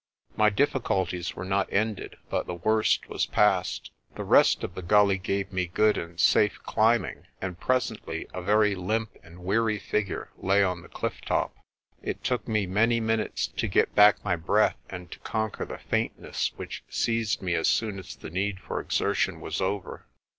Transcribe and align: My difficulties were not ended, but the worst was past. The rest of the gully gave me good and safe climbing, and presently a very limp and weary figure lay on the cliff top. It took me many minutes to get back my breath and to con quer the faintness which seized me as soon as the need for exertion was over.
My 0.35 0.49
difficulties 0.49 1.35
were 1.35 1.45
not 1.45 1.71
ended, 1.71 2.17
but 2.27 2.47
the 2.47 2.55
worst 2.55 3.07
was 3.07 3.27
past. 3.27 3.91
The 4.15 4.23
rest 4.23 4.63
of 4.63 4.73
the 4.73 4.81
gully 4.81 5.19
gave 5.19 5.53
me 5.53 5.67
good 5.67 5.95
and 5.95 6.19
safe 6.19 6.57
climbing, 6.63 7.27
and 7.39 7.59
presently 7.59 8.25
a 8.33 8.41
very 8.41 8.73
limp 8.73 9.15
and 9.21 9.43
weary 9.43 9.77
figure 9.77 10.31
lay 10.37 10.63
on 10.63 10.81
the 10.81 10.89
cliff 10.89 11.21
top. 11.21 11.55
It 12.01 12.23
took 12.23 12.47
me 12.47 12.65
many 12.65 12.99
minutes 12.99 13.45
to 13.49 13.67
get 13.67 13.93
back 13.93 14.25
my 14.25 14.35
breath 14.35 14.79
and 14.89 15.11
to 15.11 15.19
con 15.19 15.51
quer 15.51 15.67
the 15.67 15.77
faintness 15.77 16.51
which 16.55 16.83
seized 16.89 17.43
me 17.43 17.53
as 17.53 17.67
soon 17.67 17.99
as 17.99 18.15
the 18.15 18.31
need 18.31 18.59
for 18.59 18.79
exertion 18.79 19.39
was 19.39 19.61
over. 19.61 20.07